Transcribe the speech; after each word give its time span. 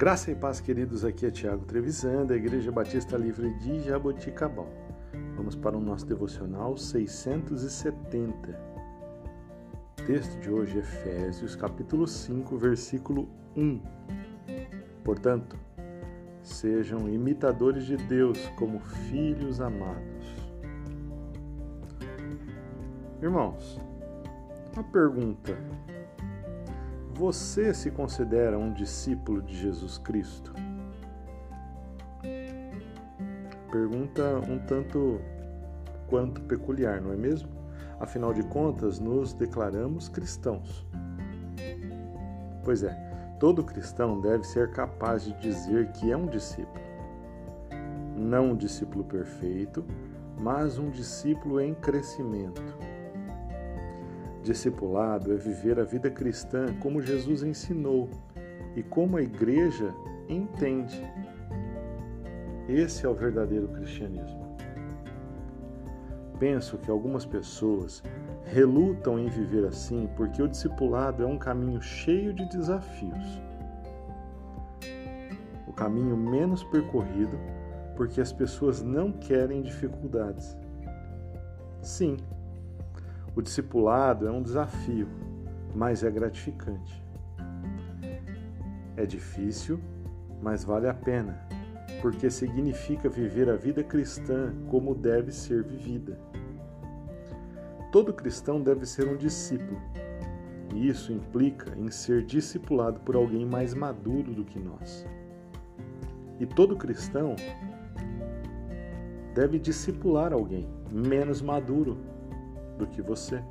Graça 0.00 0.30
e 0.30 0.34
paz, 0.34 0.62
queridos. 0.62 1.04
Aqui 1.04 1.26
é 1.26 1.30
Tiago 1.30 1.66
Trevisan, 1.66 2.24
da 2.24 2.34
Igreja 2.34 2.72
Batista 2.72 3.18
Livre 3.18 3.52
de 3.58 3.82
Jaboticabal. 3.82 4.66
Vamos 5.36 5.54
para 5.54 5.76
o 5.76 5.80
nosso 5.80 6.06
devocional 6.06 6.74
670. 6.74 8.58
O 10.00 10.06
texto 10.06 10.40
de 10.40 10.50
hoje 10.50 10.78
Efésios, 10.78 11.54
capítulo 11.54 12.06
5, 12.06 12.56
versículo 12.56 13.28
1. 13.54 13.82
Portanto, 15.04 15.58
sejam 16.42 17.06
imitadores 17.06 17.84
de 17.84 17.98
Deus 17.98 18.38
como 18.56 18.80
filhos 18.80 19.60
amados. 19.60 20.34
Irmãos, 23.20 23.78
uma 24.72 24.82
pergunta 24.82 25.58
você 27.20 27.74
se 27.74 27.90
considera 27.90 28.58
um 28.58 28.72
discípulo 28.72 29.42
de 29.42 29.54
Jesus 29.54 29.98
Cristo? 29.98 30.54
Pergunta 33.70 34.22
um 34.48 34.58
tanto 34.58 35.20
quanto 36.08 36.40
peculiar, 36.40 36.98
não 36.98 37.12
é 37.12 37.16
mesmo? 37.16 37.50
Afinal 38.00 38.32
de 38.32 38.42
contas, 38.44 38.98
nos 38.98 39.34
declaramos 39.34 40.08
cristãos. 40.08 40.86
Pois 42.64 42.82
é, 42.82 42.94
todo 43.38 43.62
cristão 43.64 44.18
deve 44.18 44.44
ser 44.44 44.70
capaz 44.70 45.22
de 45.22 45.34
dizer 45.34 45.92
que 45.92 46.10
é 46.10 46.16
um 46.16 46.26
discípulo. 46.26 46.82
Não 48.16 48.52
um 48.52 48.56
discípulo 48.56 49.04
perfeito, 49.04 49.84
mas 50.38 50.78
um 50.78 50.88
discípulo 50.88 51.60
em 51.60 51.74
crescimento 51.74 52.62
Discipulado 54.50 55.32
é 55.32 55.36
viver 55.36 55.78
a 55.78 55.84
vida 55.84 56.10
cristã 56.10 56.74
como 56.80 57.00
Jesus 57.00 57.44
ensinou 57.44 58.10
e 58.74 58.82
como 58.82 59.16
a 59.16 59.22
igreja 59.22 59.94
entende. 60.28 61.00
Esse 62.68 63.06
é 63.06 63.08
o 63.08 63.14
verdadeiro 63.14 63.68
cristianismo. 63.68 64.56
Penso 66.40 66.78
que 66.78 66.90
algumas 66.90 67.24
pessoas 67.24 68.02
relutam 68.44 69.20
em 69.20 69.28
viver 69.28 69.64
assim 69.64 70.10
porque 70.16 70.42
o 70.42 70.48
discipulado 70.48 71.22
é 71.22 71.26
um 71.26 71.38
caminho 71.38 71.80
cheio 71.80 72.34
de 72.34 72.44
desafios. 72.46 73.40
O 75.68 75.72
caminho 75.72 76.16
menos 76.16 76.64
percorrido 76.64 77.38
porque 77.94 78.20
as 78.20 78.32
pessoas 78.32 78.82
não 78.82 79.12
querem 79.12 79.62
dificuldades. 79.62 80.58
Sim, 81.80 82.16
o 83.40 83.42
discipulado 83.42 84.28
é 84.28 84.30
um 84.30 84.42
desafio, 84.42 85.08
mas 85.74 86.04
é 86.04 86.10
gratificante. 86.10 87.02
É 88.96 89.06
difícil, 89.06 89.80
mas 90.42 90.62
vale 90.62 90.86
a 90.86 90.92
pena, 90.92 91.40
porque 92.02 92.30
significa 92.30 93.08
viver 93.08 93.48
a 93.48 93.56
vida 93.56 93.82
cristã 93.82 94.52
como 94.68 94.94
deve 94.94 95.32
ser 95.32 95.64
vivida. 95.64 96.20
Todo 97.90 98.12
cristão 98.12 98.60
deve 98.60 98.84
ser 98.84 99.08
um 99.08 99.16
discípulo, 99.16 99.80
e 100.74 100.88
isso 100.88 101.10
implica 101.10 101.74
em 101.78 101.90
ser 101.90 102.22
discipulado 102.26 103.00
por 103.00 103.16
alguém 103.16 103.46
mais 103.46 103.72
maduro 103.72 104.34
do 104.34 104.44
que 104.44 104.60
nós. 104.60 105.06
E 106.38 106.44
todo 106.44 106.76
cristão 106.76 107.34
deve 109.34 109.58
discipular 109.58 110.30
alguém 110.34 110.68
menos 110.92 111.40
maduro 111.40 112.09
do 112.80 112.86
que 112.86 113.00
você. 113.00 113.42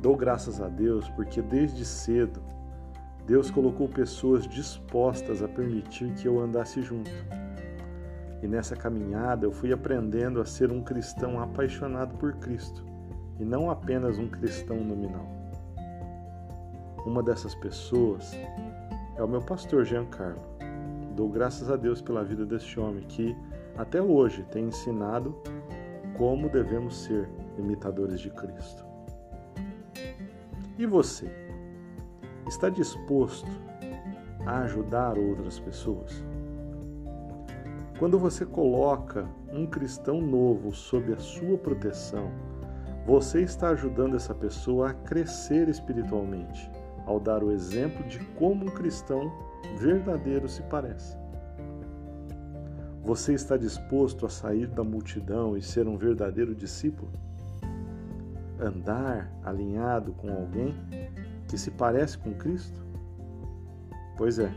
Dou 0.00 0.16
graças 0.16 0.60
a 0.60 0.68
Deus 0.68 1.08
porque 1.10 1.40
desde 1.40 1.84
cedo 1.84 2.40
Deus 3.26 3.50
colocou 3.50 3.88
pessoas 3.88 4.46
dispostas 4.46 5.42
a 5.42 5.48
permitir 5.48 6.12
que 6.14 6.28
eu 6.28 6.38
andasse 6.38 6.80
junto. 6.82 7.10
E 8.42 8.46
nessa 8.46 8.76
caminhada 8.76 9.46
eu 9.46 9.50
fui 9.50 9.72
aprendendo 9.72 10.40
a 10.40 10.44
ser 10.44 10.70
um 10.70 10.82
cristão 10.82 11.40
apaixonado 11.40 12.16
por 12.18 12.34
Cristo 12.34 12.84
e 13.40 13.44
não 13.44 13.70
apenas 13.70 14.18
um 14.18 14.28
cristão 14.28 14.76
nominal. 14.76 15.26
Uma 17.04 17.22
dessas 17.22 17.54
pessoas 17.54 18.32
é 19.16 19.22
o 19.22 19.28
meu 19.28 19.40
pastor 19.40 19.84
Giancarlo. 19.84 20.40
Dou 21.14 21.28
graças 21.28 21.70
a 21.70 21.76
Deus 21.76 22.02
pela 22.02 22.22
vida 22.22 22.44
deste 22.44 22.78
homem 22.78 23.02
que, 23.08 23.34
até 23.76 24.02
hoje, 24.02 24.44
tem 24.50 24.66
ensinado 24.66 25.34
como 26.16 26.48
devemos 26.48 27.04
ser 27.04 27.28
imitadores 27.58 28.20
de 28.20 28.30
Cristo. 28.30 28.84
E 30.78 30.86
você? 30.86 31.30
Está 32.46 32.68
disposto 32.68 33.50
a 34.46 34.60
ajudar 34.60 35.18
outras 35.18 35.58
pessoas? 35.58 36.24
Quando 37.98 38.18
você 38.18 38.44
coloca 38.44 39.26
um 39.50 39.66
cristão 39.66 40.20
novo 40.20 40.72
sob 40.72 41.12
a 41.12 41.18
sua 41.18 41.56
proteção, 41.56 42.30
você 43.06 43.42
está 43.42 43.70
ajudando 43.70 44.16
essa 44.16 44.34
pessoa 44.34 44.90
a 44.90 44.94
crescer 44.94 45.68
espiritualmente, 45.68 46.70
ao 47.06 47.18
dar 47.18 47.42
o 47.42 47.50
exemplo 47.50 48.04
de 48.04 48.18
como 48.34 48.64
um 48.64 48.68
cristão 48.68 49.32
verdadeiro 49.78 50.48
se 50.48 50.62
parece. 50.62 51.16
Você 53.06 53.34
está 53.34 53.56
disposto 53.56 54.26
a 54.26 54.28
sair 54.28 54.66
da 54.66 54.82
multidão 54.82 55.56
e 55.56 55.62
ser 55.62 55.86
um 55.86 55.96
verdadeiro 55.96 56.56
discípulo? 56.56 57.08
Andar 58.58 59.30
alinhado 59.44 60.12
com 60.14 60.28
alguém 60.28 60.74
que 61.48 61.56
se 61.56 61.70
parece 61.70 62.18
com 62.18 62.34
Cristo? 62.34 62.84
Pois 64.16 64.40
é. 64.40 64.52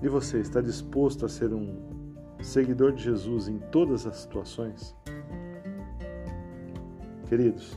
E 0.00 0.06
você 0.06 0.38
está 0.38 0.60
disposto 0.60 1.26
a 1.26 1.28
ser 1.28 1.52
um 1.52 1.76
seguidor 2.40 2.92
de 2.92 3.02
Jesus 3.02 3.48
em 3.48 3.58
todas 3.58 4.06
as 4.06 4.18
situações? 4.18 4.94
Queridos, 7.28 7.76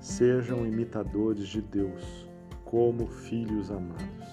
sejam 0.00 0.66
imitadores 0.66 1.46
de 1.46 1.62
Deus 1.62 2.28
como 2.64 3.06
filhos 3.06 3.70
amados. 3.70 4.24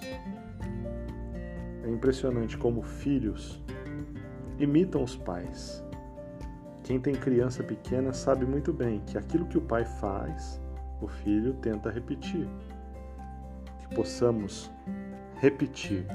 É 1.83 1.89
impressionante 1.89 2.57
como 2.57 2.81
filhos 2.81 3.61
imitam 4.59 5.03
os 5.03 5.15
pais. 5.15 5.83
Quem 6.83 6.99
tem 6.99 7.13
criança 7.13 7.63
pequena 7.63 8.13
sabe 8.13 8.45
muito 8.45 8.73
bem 8.73 9.01
que 9.05 9.17
aquilo 9.17 9.45
que 9.45 9.57
o 9.57 9.61
pai 9.61 9.85
faz, 9.85 10.61
o 11.01 11.07
filho 11.07 11.53
tenta 11.55 11.89
repetir. 11.89 12.47
Que 13.79 13.95
possamos 13.95 14.71
repetir 15.39 16.05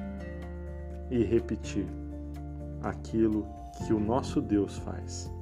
e 1.11 1.23
repetir 1.23 1.87
aquilo 2.83 3.47
que 3.79 3.93
o 3.93 4.01
nosso 4.01 4.41
Deus 4.41 4.79
faz. 4.79 5.33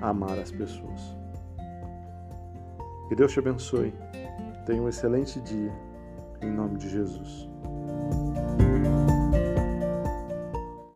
Amar 0.00 0.38
as 0.38 0.50
pessoas. 0.50 1.16
Que 3.08 3.14
Deus 3.14 3.32
te 3.32 3.38
abençoe. 3.38 3.92
Tenha 4.66 4.82
um 4.82 4.88
excelente 4.88 5.40
dia. 5.40 5.72
Em 6.42 6.50
nome 6.50 6.76
de 6.78 6.88
Jesus. 6.88 7.48